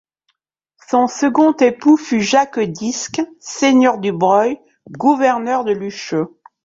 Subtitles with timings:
[0.89, 6.39] Son second époux fut Jacques d'Isques, seigneur du Breuil, gouverneur de Lucheux.